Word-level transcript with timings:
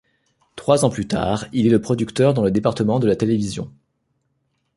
Trois 0.55 0.83
ans 0.83 0.89
plus 0.89 1.07
tard, 1.07 1.45
il 1.53 1.71
est 1.71 1.77
producteur 1.77 2.33
dans 2.33 2.41
le 2.43 2.49
département 2.49 2.99
de 2.99 3.05
la 3.05 3.15
télévision. 3.15 3.71